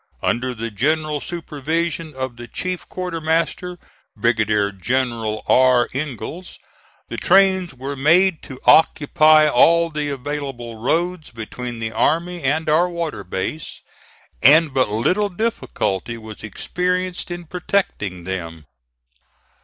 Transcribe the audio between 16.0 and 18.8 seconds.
was experienced in protecting them.